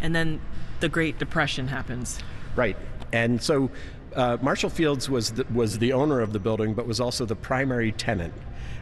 And 0.00 0.14
then 0.14 0.40
the 0.80 0.88
Great 0.88 1.18
Depression 1.18 1.68
happens. 1.68 2.18
Right. 2.56 2.76
And 3.12 3.42
so 3.42 3.70
Uh, 4.14 4.36
Marshall 4.40 4.70
Fields 4.70 5.08
was 5.08 5.32
the, 5.32 5.46
was 5.52 5.78
the 5.78 5.92
owner 5.92 6.20
of 6.20 6.32
the 6.32 6.38
building, 6.38 6.74
but 6.74 6.86
was 6.86 7.00
also 7.00 7.24
the 7.24 7.36
primary 7.36 7.92
tenant. 7.92 8.34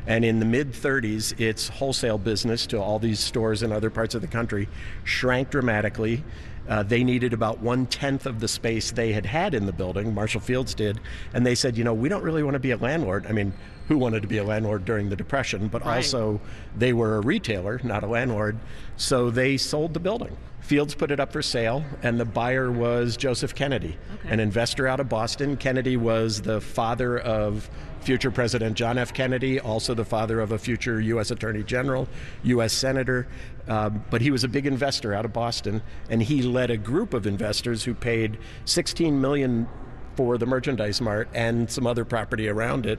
And 0.06 0.24
in 0.24 0.38
the 0.40 0.46
mid 0.46 0.72
30s, 0.72 1.38
its 1.38 1.68
wholesale 1.68 2.16
business 2.16 2.66
to 2.68 2.80
all 2.80 2.98
these 2.98 3.20
stores 3.20 3.62
in 3.62 3.72
other 3.72 3.90
parts 3.90 4.14
of 4.14 4.22
the 4.22 4.26
country 4.26 4.68
shrank 5.04 5.50
dramatically. 5.50 6.24
Uh, 6.66 6.82
they 6.82 7.02
needed 7.02 7.32
about 7.32 7.60
one 7.60 7.86
tenth 7.86 8.26
of 8.26 8.40
the 8.40 8.48
space 8.48 8.90
they 8.90 9.12
had 9.12 9.24
had 9.24 9.54
in 9.54 9.64
the 9.66 9.72
building, 9.72 10.14
Marshall 10.14 10.40
Fields 10.40 10.74
did. 10.74 11.00
And 11.32 11.44
they 11.44 11.54
said, 11.54 11.76
you 11.78 11.84
know, 11.84 11.94
we 11.94 12.08
don't 12.08 12.22
really 12.22 12.42
want 12.42 12.54
to 12.54 12.58
be 12.60 12.70
a 12.72 12.76
landlord. 12.76 13.26
I 13.26 13.32
mean, 13.32 13.52
who 13.88 13.96
wanted 13.96 14.20
to 14.20 14.28
be 14.28 14.36
a 14.38 14.44
landlord 14.44 14.84
during 14.84 15.08
the 15.08 15.16
Depression? 15.16 15.68
But 15.68 15.84
Right. 15.84 15.96
also, 15.96 16.40
they 16.76 16.92
were 16.92 17.16
a 17.16 17.20
retailer, 17.20 17.80
not 17.84 18.04
a 18.04 18.06
landlord. 18.06 18.58
So 18.98 19.30
they 19.30 19.56
sold 19.56 19.94
the 19.94 20.00
building. 20.00 20.36
Fields 20.68 20.94
put 20.94 21.10
it 21.10 21.18
up 21.18 21.32
for 21.32 21.40
sale, 21.40 21.82
and 22.02 22.20
the 22.20 22.26
buyer 22.26 22.70
was 22.70 23.16
Joseph 23.16 23.54
Kennedy, 23.54 23.96
Okay. 24.16 24.28
an 24.28 24.38
investor 24.38 24.86
out 24.86 25.00
of 25.00 25.08
Boston. 25.08 25.56
Kennedy 25.56 25.96
was 25.96 26.42
the 26.42 26.60
father 26.60 27.18
of 27.18 27.70
future 28.00 28.30
President 28.30 28.76
John 28.76 28.98
F. 28.98 29.14
Kennedy, 29.14 29.58
also 29.58 29.94
the 29.94 30.04
father 30.04 30.40
of 30.40 30.52
a 30.52 30.58
future 30.58 31.00
U.S. 31.00 31.30
Attorney 31.30 31.62
General, 31.62 32.06
U.S. 32.42 32.74
Senator. 32.74 33.26
Um, 33.66 34.04
but 34.10 34.20
he 34.20 34.30
was 34.30 34.44
a 34.44 34.48
big 34.48 34.66
investor 34.66 35.14
out 35.14 35.24
of 35.24 35.32
Boston, 35.32 35.80
and 36.10 36.22
he 36.22 36.42
led 36.42 36.70
a 36.70 36.76
group 36.76 37.14
of 37.14 37.26
investors 37.26 37.84
who 37.84 37.94
paid 37.94 38.36
16 38.66 39.18
million 39.18 39.66
for 40.16 40.36
the 40.36 40.44
merchandise 40.44 41.00
mart 41.00 41.30
and 41.32 41.70
some 41.70 41.86
other 41.86 42.04
property 42.04 42.46
around 42.46 42.84
it. 42.84 42.98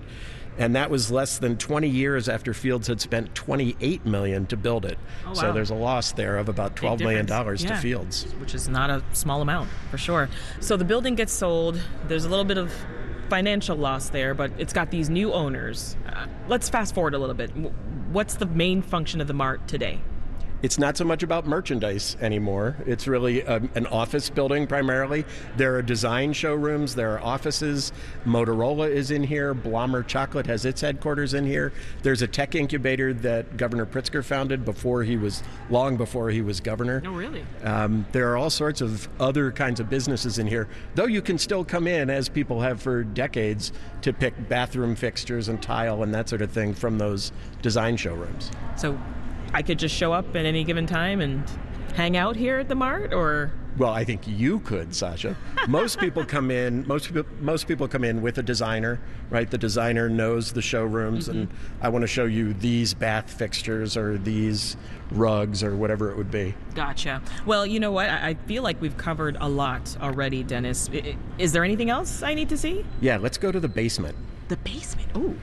And 0.59 0.75
that 0.75 0.89
was 0.91 1.09
less 1.09 1.39
than 1.39 1.57
20 1.57 1.87
years 1.87 2.27
after 2.27 2.53
Fields 2.53 2.87
had 2.87 2.99
spent 2.99 3.33
28 3.33 4.05
million 4.05 4.45
to 4.47 4.57
build 4.57 4.85
it. 4.85 4.99
Oh, 5.25 5.29
wow. 5.29 5.33
So 5.33 5.53
there's 5.53 5.69
a 5.69 5.75
loss 5.75 6.11
there 6.11 6.37
of 6.37 6.49
about 6.49 6.75
12 6.75 6.99
million 6.99 7.25
dollars 7.25 7.63
to 7.63 7.75
Fields. 7.77 8.25
which 8.39 8.53
is 8.53 8.67
not 8.67 8.89
a 8.89 9.01
small 9.13 9.41
amount 9.41 9.69
for 9.89 9.97
sure. 9.97 10.29
So 10.59 10.75
the 10.75 10.85
building 10.85 11.15
gets 11.15 11.31
sold. 11.33 11.81
There's 12.07 12.25
a 12.25 12.29
little 12.29 12.45
bit 12.45 12.57
of 12.57 12.73
financial 13.29 13.77
loss 13.77 14.09
there, 14.09 14.33
but 14.33 14.51
it's 14.57 14.73
got 14.73 14.91
these 14.91 15.09
new 15.09 15.31
owners. 15.31 15.95
Uh, 16.07 16.25
let's 16.47 16.67
fast 16.69 16.93
forward 16.93 17.13
a 17.13 17.19
little 17.19 17.35
bit. 17.35 17.51
What's 18.11 18.33
the 18.35 18.45
main 18.47 18.81
function 18.81 19.21
of 19.21 19.27
the 19.27 19.33
mart 19.33 19.67
today? 19.67 20.01
It's 20.61 20.77
not 20.77 20.97
so 20.97 21.05
much 21.05 21.23
about 21.23 21.47
merchandise 21.47 22.17
anymore. 22.19 22.75
It's 22.85 23.07
really 23.07 23.41
a, 23.41 23.61
an 23.75 23.87
office 23.87 24.29
building 24.29 24.67
primarily. 24.67 25.25
There 25.55 25.75
are 25.75 25.81
design 25.81 26.33
showrooms, 26.33 26.95
there 26.95 27.13
are 27.13 27.21
offices. 27.21 27.93
Motorola 28.25 28.89
is 28.89 29.11
in 29.11 29.23
here. 29.23 29.55
Blommer 29.55 30.05
Chocolate 30.05 30.47
has 30.47 30.65
its 30.65 30.81
headquarters 30.81 31.33
in 31.33 31.45
here. 31.45 31.71
There's 32.03 32.21
a 32.21 32.27
tech 32.27 32.55
incubator 32.55 33.13
that 33.13 33.55
Governor 33.55 33.85
Pritzker 33.85 34.23
founded 34.23 34.65
before 34.65 35.03
he 35.03 35.15
was, 35.15 35.43
long 35.69 35.95
before 35.95 36.29
he 36.29 36.41
was 36.41 36.59
governor. 36.59 37.01
Oh, 37.05 37.11
really? 37.11 37.45
Um, 37.63 38.05
there 38.11 38.29
are 38.31 38.37
all 38.37 38.49
sorts 38.49 38.81
of 38.81 39.07
other 39.19 39.51
kinds 39.51 39.79
of 39.79 39.89
businesses 39.89 40.39
in 40.39 40.47
here, 40.47 40.67
though 40.95 41.05
you 41.05 41.21
can 41.21 41.37
still 41.37 41.63
come 41.63 41.87
in, 41.87 42.09
as 42.09 42.27
people 42.27 42.59
have 42.61 42.81
for 42.81 43.03
decades, 43.03 43.71
to 44.01 44.11
pick 44.11 44.33
bathroom 44.49 44.95
fixtures 44.95 45.47
and 45.47 45.61
tile 45.61 46.03
and 46.03 46.13
that 46.13 46.27
sort 46.27 46.41
of 46.41 46.51
thing 46.51 46.73
from 46.73 46.97
those 46.97 47.31
design 47.61 47.95
showrooms. 47.95 48.51
So 48.75 48.99
I 49.53 49.61
could 49.61 49.79
just 49.79 49.95
show 49.95 50.13
up 50.13 50.35
at 50.35 50.45
any 50.45 50.63
given 50.63 50.85
time 50.85 51.21
and 51.21 51.43
hang 51.95 52.15
out 52.15 52.35
here 52.35 52.59
at 52.59 52.67
the 52.69 52.75
mart, 52.75 53.13
or 53.13 53.51
Well, 53.77 53.89
I 53.91 54.03
think 54.03 54.27
you 54.27 54.59
could, 54.59 54.93
Sasha. 54.95 55.35
Most 55.67 55.99
people 55.99 56.23
come 56.23 56.51
in. 56.51 56.87
Most 56.87 57.07
people. 57.07 57.25
Most 57.41 57.67
people 57.67 57.87
come 57.87 58.03
in 58.03 58.21
with 58.21 58.37
a 58.37 58.43
designer, 58.43 58.99
right? 59.29 59.49
The 59.49 59.57
designer 59.57 60.07
knows 60.07 60.53
the 60.53 60.61
showrooms, 60.61 61.27
and 61.29 61.47
mm-hmm. 61.49 61.85
I 61.85 61.89
want 61.89 62.03
to 62.03 62.07
show 62.07 62.25
you 62.25 62.53
these 62.53 62.93
bath 62.93 63.31
fixtures 63.31 63.97
or 63.97 64.17
these 64.17 64.77
rugs 65.11 65.63
or 65.63 65.75
whatever 65.75 66.11
it 66.11 66.17
would 66.17 66.31
be. 66.31 66.53
gotcha. 66.75 67.21
Well, 67.45 67.65
you 67.65 67.79
know 67.79 67.91
what? 67.91 68.09
I 68.09 68.29
I 68.29 68.33
feel 68.45 68.63
like 68.63 68.79
we've 68.81 68.97
covered 68.97 69.35
a 69.39 69.49
lot 69.49 69.97
already, 70.01 70.43
Dennis. 70.43 70.89
I- 70.93 71.17
Is 71.37 71.51
there 71.51 71.63
anything 71.63 71.89
else 71.89 72.21
I 72.21 72.33
need 72.35 72.49
to 72.49 72.57
see? 72.57 72.85
Yeah, 73.01 73.17
let's 73.17 73.37
go 73.37 73.51
to 73.51 73.59
the 73.59 73.69
basement. 73.69 74.15
The 74.47 74.57
basement. 74.57 75.09
Ooh. 75.17 75.37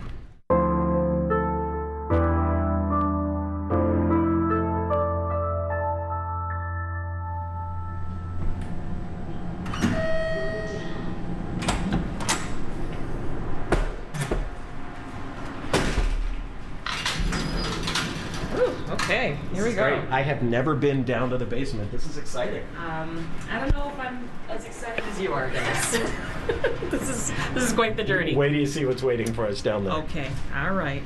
Here 19.57 19.65
we 19.67 19.75
go. 19.75 20.07
I 20.11 20.21
have 20.21 20.43
never 20.43 20.75
been 20.75 21.03
down 21.03 21.31
to 21.31 21.39
the 21.39 21.47
basement. 21.47 21.91
This 21.91 22.07
is 22.07 22.19
exciting. 22.19 22.63
Um, 22.77 23.29
I 23.51 23.59
don't 23.59 23.75
know 23.75 23.89
if 23.89 23.99
I'm 23.99 24.29
as 24.51 24.67
excited 24.67 25.03
as 25.05 25.21
you 25.21 25.33
are, 25.33 25.49
Dennis. 25.49 25.91
this 26.91 27.09
is 27.09 27.33
this 27.55 27.65
is 27.65 27.73
quite 27.73 27.97
the 27.97 28.05
journey. 28.05 28.35
Wait 28.37 28.51
till 28.51 28.59
you 28.59 28.67
see 28.67 28.85
what's 28.85 29.03
waiting 29.03 29.33
for 29.33 29.47
us 29.47 29.63
down 29.63 29.85
there. 29.85 29.95
Okay, 29.95 30.31
all 30.55 30.75
right. 30.75 31.03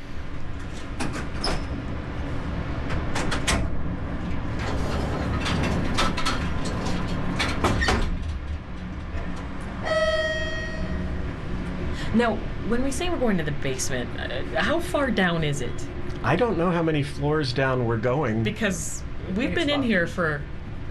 Now, 12.13 12.35
when 12.67 12.83
we 12.83 12.91
say 12.91 13.09
we're 13.09 13.17
going 13.17 13.39
to 13.39 13.45
the 13.45 13.53
basement, 13.53 14.11
uh, 14.19 14.61
how 14.61 14.81
far 14.81 15.13
down 15.13 15.45
is 15.45 15.61
it? 15.61 15.87
I 16.23 16.37
don't 16.37 16.59
know 16.59 16.71
how 16.71 16.83
many 16.83 17.03
floors 17.03 17.53
down 17.53 17.87
we're 17.87 17.97
going. 17.97 18.43
Because 18.43 19.03
we've 19.35 19.55
been 19.55 19.71
in 19.71 19.83
here 19.83 20.07
for 20.07 20.43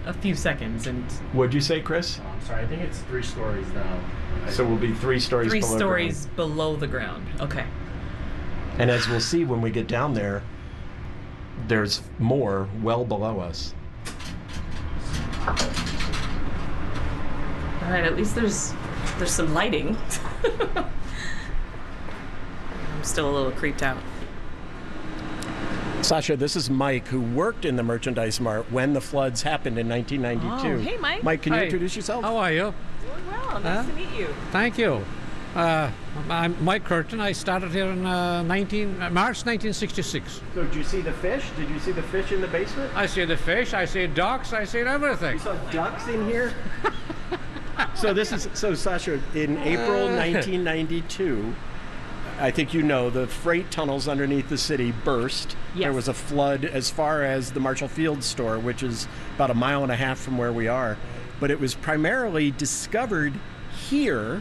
a 0.06 0.12
few 0.12 0.34
seconds 0.34 0.86
and 0.86 1.04
What'd 1.32 1.54
you 1.54 1.60
say, 1.60 1.80
Chris? 1.80 2.20
Oh, 2.22 2.28
I'm 2.28 2.40
sorry, 2.42 2.62
I 2.62 2.66
think 2.66 2.82
it's 2.82 3.00
three 3.02 3.22
stories 3.22 3.66
now. 3.72 4.00
So 4.48 4.64
we'll 4.64 4.76
be 4.76 4.94
three 4.94 5.20
stories 5.20 5.50
three 5.50 5.60
below 5.60 5.76
stories 5.76 6.26
below 6.36 6.76
the 6.76 6.86
ground. 6.86 7.26
Okay. 7.40 7.64
And 8.78 8.90
as 8.90 9.08
we'll 9.08 9.20
see 9.20 9.44
when 9.44 9.60
we 9.60 9.70
get 9.70 9.86
down 9.86 10.14
there, 10.14 10.42
there's 11.68 12.02
more 12.18 12.68
well 12.82 13.04
below 13.04 13.40
us. 13.40 13.74
All 15.46 15.54
right, 17.90 18.04
at 18.04 18.16
least 18.16 18.34
there's 18.34 18.72
there's 19.18 19.30
some 19.30 19.52
lighting. 19.52 19.96
I'm 20.74 20.90
still 23.02 23.30
a 23.30 23.32
little 23.32 23.52
creeped 23.52 23.82
out. 23.82 23.98
Sasha, 26.02 26.36
this 26.36 26.56
is 26.56 26.70
Mike, 26.70 27.06
who 27.08 27.20
worked 27.20 27.64
in 27.64 27.76
the 27.76 27.82
merchandise 27.82 28.40
mart 28.40 28.70
when 28.72 28.94
the 28.94 29.00
floods 29.00 29.42
happened 29.42 29.78
in 29.78 29.88
1992. 29.88 30.68
Oh, 30.68 30.78
hey, 30.78 30.96
Mike. 30.96 31.22
Mike, 31.22 31.42
can 31.42 31.52
you 31.52 31.60
introduce 31.60 31.94
yourself? 31.94 32.24
How 32.24 32.36
are 32.38 32.50
you? 32.50 32.74
Doing 33.02 33.26
well. 33.28 33.60
Nice 33.60 33.86
to 33.86 33.92
meet 33.92 34.10
you. 34.18 34.28
Thank 34.50 34.78
you. 34.78 35.04
Uh, 35.54 35.90
I'm 36.28 36.62
Mike 36.64 36.84
Curtin. 36.84 37.20
I 37.20 37.32
started 37.32 37.70
here 37.72 37.86
in 37.86 38.06
uh, 38.06 38.42
19, 38.42 39.02
uh, 39.02 39.10
March 39.10 39.44
1966. 39.44 40.40
So, 40.54 40.64
did 40.64 40.74
you 40.74 40.84
see 40.84 41.00
the 41.00 41.12
fish? 41.12 41.44
Did 41.56 41.68
you 41.68 41.78
see 41.78 41.92
the 41.92 42.02
fish 42.04 42.32
in 42.32 42.40
the 42.40 42.48
basement? 42.48 42.90
I 42.96 43.06
see 43.06 43.24
the 43.24 43.36
fish, 43.36 43.74
I 43.74 43.84
see 43.84 44.06
ducks, 44.06 44.52
I 44.52 44.64
see 44.64 44.80
everything. 44.80 45.34
You 45.34 45.38
saw 45.38 45.54
ducks 45.70 46.08
in 46.08 46.26
here? 46.26 46.54
so 47.94 48.14
this 48.14 48.32
is 48.32 48.48
so 48.54 48.74
Sasha 48.74 49.20
in 49.34 49.58
April 49.58 50.06
1992 50.16 51.54
I 52.40 52.50
think 52.50 52.72
you 52.72 52.82
know 52.82 53.10
the 53.10 53.26
freight 53.26 53.70
tunnels 53.70 54.08
underneath 54.08 54.48
the 54.48 54.56
city 54.58 54.92
burst. 55.04 55.56
Yes. 55.74 55.84
There 55.84 55.92
was 55.92 56.08
a 56.08 56.14
flood 56.14 56.64
as 56.64 56.90
far 56.90 57.22
as 57.22 57.52
the 57.52 57.60
Marshall 57.60 57.88
Field 57.88 58.24
store, 58.24 58.58
which 58.58 58.82
is 58.82 59.06
about 59.34 59.50
a 59.50 59.54
mile 59.54 59.82
and 59.82 59.92
a 59.92 59.96
half 59.96 60.18
from 60.18 60.38
where 60.38 60.52
we 60.52 60.66
are. 60.66 60.96
But 61.38 61.50
it 61.50 61.60
was 61.60 61.74
primarily 61.74 62.50
discovered 62.50 63.34
here 63.88 64.40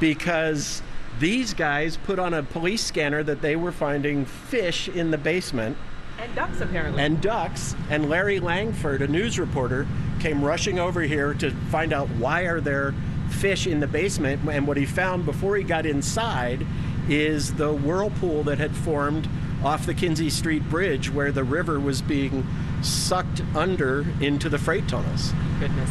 because 0.00 0.82
these 1.18 1.54
guys 1.54 1.96
put 1.96 2.18
on 2.18 2.34
a 2.34 2.42
police 2.42 2.84
scanner 2.84 3.22
that 3.22 3.40
they 3.42 3.56
were 3.56 3.72
finding 3.72 4.24
fish 4.24 4.88
in 4.88 5.10
the 5.10 5.18
basement 5.18 5.76
And 6.18 6.34
ducks, 6.34 6.60
apparently. 6.60 7.02
and 7.02 7.20
ducks 7.20 7.74
and 7.90 8.08
larry 8.08 8.38
langford 8.40 9.02
a 9.02 9.08
news 9.08 9.38
reporter 9.38 9.86
came 10.20 10.42
rushing 10.42 10.78
over 10.78 11.02
here 11.02 11.34
to 11.34 11.50
find 11.70 11.92
out 11.92 12.08
why 12.10 12.42
are 12.42 12.60
there 12.60 12.94
fish 13.28 13.66
in 13.66 13.80
the 13.80 13.86
basement 13.86 14.40
and 14.48 14.66
what 14.66 14.76
he 14.76 14.86
found 14.86 15.26
before 15.26 15.56
he 15.56 15.64
got 15.64 15.84
inside 15.84 16.64
is 17.08 17.54
the 17.54 17.72
whirlpool 17.72 18.42
that 18.44 18.58
had 18.58 18.74
formed 18.76 19.28
off 19.64 19.86
the 19.86 19.94
kinzie 19.94 20.30
street 20.30 20.62
bridge 20.70 21.10
where 21.10 21.32
the 21.32 21.44
river 21.44 21.78
was 21.80 22.00
being 22.02 22.46
sucked 22.82 23.42
under 23.54 24.06
into 24.20 24.48
the 24.48 24.58
freight 24.58 24.88
tunnels 24.88 25.32
Goodness. 25.58 25.90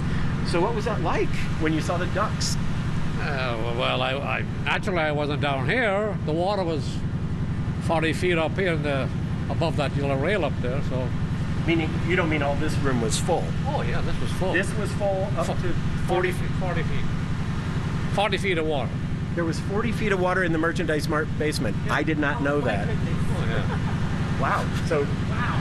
so 0.51 0.60
what 0.62 0.74
was 0.74 0.86
that 0.86 1.01
like 1.01 1.30
when 1.62 1.74
you 1.74 1.82
saw 1.82 1.98
the 1.98 2.08
ducks 2.08 2.56
Uh, 3.22 3.58
well, 3.78 4.01
I, 4.01 4.13
I 4.13 4.46
actually 4.66 4.98
I 5.00 5.12
wasn't 5.12 5.42
down 5.42 5.68
here. 5.70 6.18
The 6.25 6.32
water 6.32 6.63
was 6.63 6.84
40 7.82 8.13
feet 8.13 8.38
up 8.38 8.56
here 8.58 8.74
in 8.74 8.82
the, 8.84 9.10
above 9.50 9.75
that 9.75 9.94
yellow 9.98 10.16
rail 10.16 10.46
up 10.46 10.54
there. 10.62 10.82
So, 10.89 11.06
meaning 11.68 11.89
you 12.08 12.16
don't 12.16 12.30
mean 12.30 12.42
all 12.42 12.56
this 12.56 12.74
room 12.78 13.01
was 13.01 13.20
full 13.20 13.44
oh 13.68 13.82
yeah, 13.82 14.00
this 14.01 14.18
was 14.22 14.32
full. 14.39 14.54
this 14.54 14.74
was 14.75 14.89
full 14.94 15.28
up 15.38 15.46
Fu- 15.48 15.68
to 15.68 15.74
40 16.08 16.32
feet. 16.32 16.50
40 16.62 16.84
feet. 16.84 17.06
40 18.13 18.38
feet 18.38 18.58
of 18.58 18.66
water. 18.66 18.89
There 19.36 19.45
was 19.45 19.59
40 19.59 19.91
feet 19.91 20.12
of 20.12 20.19
water 20.19 20.43
in 20.43 20.51
the 20.51 20.57
merchandise 20.57 21.07
mart 21.07 21.27
basement 21.38 21.75
i 21.89 22.03
did 22.03 22.17
not 22.17 22.41
oh, 22.41 22.43
know 22.43 22.62
that 22.62 22.88
Oh 22.88 23.45
yeah. 23.45 24.00
Wow. 24.39 24.65
So, 24.88 25.01
wow. 25.01 25.57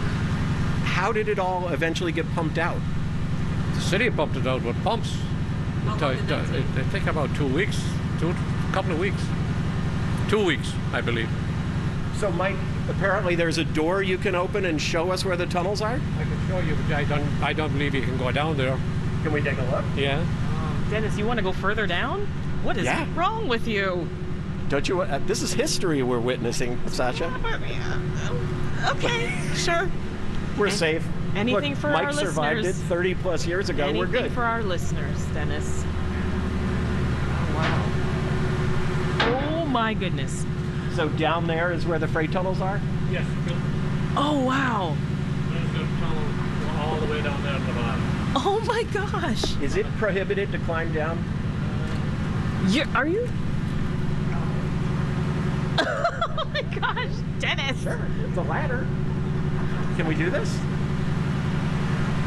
How 0.85 1.13
did 1.13 1.29
it 1.29 1.39
all 1.39 1.69
eventually 1.69 2.13
get 2.13 2.29
pumped 2.33 2.59
out? 2.59 2.81
The 3.75 3.81
city 3.81 4.11
pumped 4.11 4.37
it 4.37 4.47
out 4.47 4.63
with 4.63 4.81
pumps. 4.83 5.15
It, 5.15 5.87
long 5.87 5.99
did 5.99 6.29
that 6.29 6.47
ta- 6.47 6.55
it, 6.55 6.65
it 6.79 6.91
take 6.91 7.07
about 7.07 7.35
two 7.35 7.47
weeks. 7.47 7.81
two, 8.21 8.35
couple 8.73 8.93
of 8.93 8.99
weeks, 8.99 9.23
two 10.29 10.45
weeks, 10.45 10.73
I 10.93 11.01
believe. 11.01 11.31
So, 12.19 12.31
Mike, 12.33 12.57
apparently 12.89 13.35
there's 13.35 13.59
a 13.59 13.65
door 13.65 14.03
you 14.03 14.19
can 14.19 14.35
open 14.35 14.65
and 14.65 14.81
show 14.81 15.11
us 15.11 15.25
where 15.25 15.37
the 15.37 15.47
tunnels 15.47 15.81
are. 15.81 15.95
I 15.95 16.23
can 16.23 16.49
show 16.49 16.59
you, 16.61 16.77
but 16.89 16.97
I 16.97 17.05
don't, 17.05 17.43
I 17.43 17.53
don't 17.53 17.73
believe 17.73 17.95
you 17.95 18.03
can 18.03 18.19
go 18.19 18.31
down 18.33 18.57
there. 18.57 18.79
Can 19.23 19.33
we 19.33 19.41
take 19.41 19.59
a 19.59 19.63
look? 19.63 19.85
Yeah. 19.97 20.25
Dennis, 20.91 21.17
you 21.17 21.27
want 21.27 21.39
to 21.39 21.45
go 21.45 21.53
further 21.53 21.87
down? 21.87 22.27
What 22.63 22.77
is 22.77 22.85
Yeah. 22.85 23.07
wrong 23.15 23.49
with 23.49 23.67
you? 23.69 24.09
Don't 24.69 24.87
you? 24.89 25.01
Uh, 25.03 25.19
this 25.27 25.43
is 25.43 25.53
history 25.53 26.03
we're 26.03 26.19
witnessing, 26.19 26.79
Sasha. 26.89 27.33
Okay, 28.91 29.33
sure. 29.55 29.89
We're 30.59 30.71
safe. 30.71 31.05
anything 31.37 31.71
Look, 31.73 31.81
for 31.81 31.91
Mike 31.91 32.07
our 32.07 32.13
survived 32.13 32.65
it 32.65 32.75
30 32.75 33.15
plus 33.15 33.47
years 33.47 33.69
ago. 33.69 33.85
Anything 33.85 33.99
we're 34.01 34.07
good. 34.07 34.33
for 34.33 34.43
our 34.43 34.63
listeners, 34.63 35.25
Dennis. 35.35 35.85
Oh, 37.31 37.55
wow. 37.57 37.85
Oh 39.63 39.67
my 39.67 39.95
goodness. 39.95 40.45
so 40.97 41.09
down 41.11 41.47
there 41.47 41.71
is 41.73 41.87
where 41.87 41.99
the 41.99 42.09
freight 42.09 42.33
tunnels 42.33 42.61
are. 42.61 42.81
Yes. 43.11 43.25
Oh 44.17 44.43
wow. 44.45 44.97
There's 45.51 45.71
a 45.75 45.87
tunnel 46.01 46.81
all 46.81 46.97
the 46.99 47.07
way 47.07 47.23
down 47.23 47.41
there 47.43 47.53
at 47.55 47.67
the 47.67 47.73
bottom. 47.73 48.03
Oh 48.35 48.61
my 48.67 48.83
gosh. 48.93 49.57
Is 49.63 49.77
it 49.77 49.87
prohibited 49.99 50.51
to 50.53 50.59
climb 50.61 50.93
down? 50.93 51.23
You 52.69 52.85
are 52.95 53.07
you? 53.07 53.27
oh 55.79 56.51
my 56.53 56.63
gosh, 56.63 57.09
Dennis. 57.39 57.85
It's 57.87 58.37
a 58.37 58.43
ladder. 58.43 58.87
Can 59.97 60.07
we 60.07 60.15
do 60.15 60.29
this? 60.31 60.59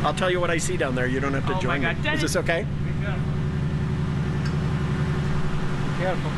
I'll 0.04 0.16
tell 0.16 0.32
you 0.32 0.40
what 0.40 0.50
I 0.50 0.58
see 0.58 0.78
down 0.78 0.96
there. 0.96 1.06
You 1.06 1.20
don't 1.20 1.34
have 1.34 1.46
to 1.46 1.52
Oh 1.52 1.56
my 1.56 1.62
join 1.62 1.82
God, 1.82 1.98
me. 1.98 2.04
Dennis. 2.04 2.24
Is 2.24 2.34
this 2.34 2.42
okay? 2.44 2.64
Be 2.64 2.92
careful. 3.06 3.22
Be 5.92 6.04
careful. 6.04 6.32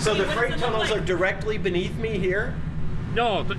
So 0.00 0.14
the 0.14 0.24
freight 0.26 0.52
does 0.52 0.62
it 0.62 0.64
look 0.64 0.72
tunnels 0.72 0.90
like? 0.90 1.00
are 1.00 1.04
directly 1.04 1.58
beneath 1.58 1.96
me 1.98 2.18
here. 2.18 2.54
No, 3.14 3.42
the, 3.42 3.56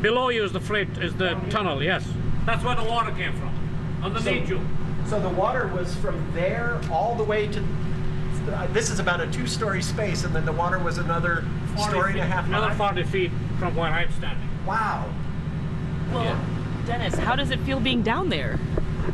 below 0.00 0.30
you 0.30 0.42
is 0.42 0.50
the 0.52 0.60
freight, 0.60 0.88
is 0.98 1.14
the 1.14 1.34
tunnel, 1.48 1.80
yes. 1.82 2.06
That's 2.44 2.64
where 2.64 2.74
the 2.74 2.82
water 2.82 3.12
came 3.12 3.32
from, 3.34 3.54
underneath 4.02 4.48
So- 4.48 4.54
you. 4.54 4.60
So 5.06 5.20
the 5.20 5.28
water 5.28 5.66
was 5.68 5.94
from 5.96 6.32
there 6.32 6.80
all 6.90 7.14
the 7.14 7.24
way 7.24 7.46
to. 7.48 7.60
uh, 8.48 8.66
This 8.68 8.90
is 8.90 8.98
about 8.98 9.20
a 9.20 9.26
two-story 9.30 9.82
space, 9.82 10.24
and 10.24 10.34
then 10.34 10.44
the 10.46 10.52
water 10.52 10.78
was 10.78 10.98
another 10.98 11.44
40 11.76 11.82
story 11.90 12.10
and 12.12 12.20
a 12.20 12.24
half 12.24 12.46
Another 12.46 12.68
high. 12.68 12.92
40 12.92 13.02
feet 13.04 13.30
from 13.58 13.76
where 13.76 13.90
I'm 13.90 14.10
standing. 14.12 14.48
Wow. 14.66 15.04
Well, 16.12 16.24
Yeah. 16.24 16.38
Dennis, 16.86 17.14
how 17.16 17.36
does 17.36 17.50
it 17.50 17.60
feel 17.60 17.78
being 17.78 18.02
down 18.02 18.28
there? 18.28 18.58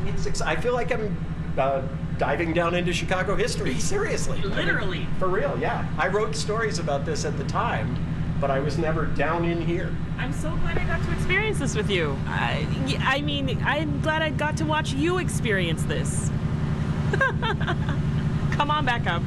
It's. 0.07 0.27
Ex- 0.27 0.41
I 0.41 0.57
feel 0.57 0.73
like 0.75 0.93
I'm 0.93 1.17
uh, 1.59 1.83
diving 2.17 2.53
down 2.55 2.75
into 2.75 2.93
Chicago 2.93 3.35
history. 3.37 3.75
Seriously. 3.79 4.39
I 4.39 4.43
mean, 4.43 4.55
Literally. 4.57 5.07
for 5.19 5.29
real, 5.29 5.57
yeah. 5.61 5.87
I 5.99 6.09
wrote 6.09 6.35
stories 6.37 6.79
about 6.79 7.05
this 7.05 7.25
at 7.25 7.37
the 7.37 7.45
time, 7.45 7.97
but 8.41 8.51
I 8.51 8.61
was 8.61 8.79
never 8.79 9.07
down 9.07 9.45
in 9.45 9.61
here. 9.61 9.95
I'm 10.19 10.33
so 10.33 10.51
glad 10.57 10.79
I 10.79 10.85
got 10.85 11.03
to 11.03 11.13
experience 11.13 11.59
this 11.59 11.75
with 11.75 11.91
you. 11.91 12.17
I, 12.27 12.67
I 13.01 13.21
mean, 13.21 13.61
I'm 13.65 14.01
glad 14.01 14.23
I 14.23 14.31
got 14.31 14.57
to 14.59 14.65
watch 14.65 14.93
you 14.93 15.19
experience 15.19 15.83
this. 15.85 16.31
Come 18.53 18.71
on 18.71 18.85
back 18.85 19.07
up. 19.07 19.23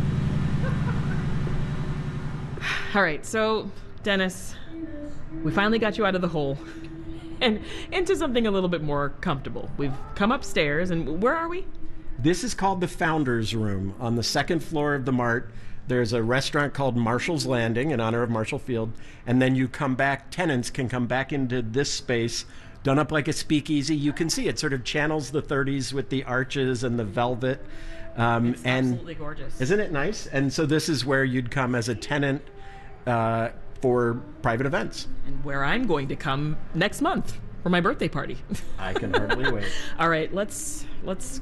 All 2.95 3.01
right, 3.01 3.25
so, 3.25 3.71
Dennis, 4.03 4.55
we 5.43 5.51
finally 5.51 5.79
got 5.79 5.97
you 5.97 6.05
out 6.05 6.15
of 6.15 6.21
the 6.21 6.27
hole 6.27 6.57
and 7.41 7.61
into 7.91 8.15
something 8.15 8.47
a 8.47 8.51
little 8.51 8.69
bit 8.69 8.81
more 8.81 9.09
comfortable. 9.21 9.69
We've 9.77 9.93
come 10.15 10.31
upstairs, 10.31 10.91
and 10.91 11.21
where 11.21 11.35
are 11.35 11.49
we? 11.49 11.65
This 12.19 12.43
is 12.43 12.53
called 12.53 12.81
the 12.81 12.87
Founders 12.87 13.55
Room 13.55 13.95
on 13.99 14.15
the 14.15 14.23
second 14.23 14.59
floor 14.63 14.93
of 14.93 15.05
the 15.05 15.11
Mart. 15.11 15.49
There's 15.91 16.13
a 16.13 16.23
restaurant 16.23 16.73
called 16.73 16.95
Marshall's 16.95 17.45
Landing 17.45 17.91
in 17.91 17.99
honor 17.99 18.23
of 18.23 18.29
Marshall 18.29 18.59
Field, 18.59 18.93
and 19.27 19.41
then 19.41 19.55
you 19.55 19.67
come 19.67 19.95
back. 19.95 20.31
Tenants 20.31 20.69
can 20.69 20.87
come 20.87 21.05
back 21.05 21.33
into 21.33 21.61
this 21.61 21.91
space, 21.91 22.45
done 22.81 22.97
up 22.97 23.11
like 23.11 23.27
a 23.27 23.33
speakeasy. 23.33 23.93
You 23.93 24.13
can 24.13 24.29
see 24.29 24.47
it 24.47 24.57
sort 24.57 24.71
of 24.71 24.85
channels 24.85 25.31
the 25.31 25.41
30s 25.41 25.91
with 25.91 26.07
the 26.07 26.23
arches 26.23 26.85
and 26.85 26.97
the 26.97 27.03
velvet. 27.03 27.61
Um, 28.15 28.55
and 28.63 28.93
Absolutely 28.93 29.15
gorgeous. 29.15 29.59
isn't 29.59 29.81
it 29.81 29.91
nice? 29.91 30.27
And 30.27 30.53
so 30.53 30.65
this 30.65 30.87
is 30.87 31.03
where 31.03 31.25
you'd 31.25 31.51
come 31.51 31.75
as 31.75 31.89
a 31.89 31.95
tenant 31.95 32.41
uh, 33.05 33.49
for 33.81 34.21
private 34.41 34.67
events. 34.67 35.09
and 35.27 35.43
where 35.43 35.65
I'm 35.65 35.87
going 35.87 36.07
to 36.07 36.15
come 36.15 36.55
next 36.73 37.01
month 37.01 37.37
for 37.63 37.69
my 37.69 37.81
birthday 37.81 38.07
party. 38.07 38.37
I 38.79 38.93
can 38.93 39.13
hardly 39.13 39.51
wait. 39.55 39.67
All 39.99 40.07
right, 40.07 40.33
let's 40.33 40.85
let's 41.03 41.41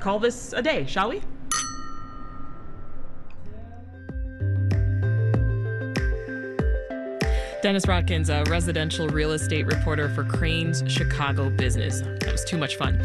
call 0.00 0.18
this 0.18 0.52
a 0.52 0.60
day, 0.60 0.84
shall 0.84 1.08
we? 1.08 1.22
Dennis 7.66 7.86
Rodkins, 7.86 8.28
a 8.28 8.48
residential 8.48 9.08
real 9.08 9.32
estate 9.32 9.66
reporter 9.66 10.08
for 10.08 10.22
Crain's 10.22 10.84
Chicago 10.86 11.50
Business. 11.50 12.00
That 12.20 12.30
was 12.30 12.44
too 12.44 12.58
much 12.58 12.76
fun. 12.76 13.04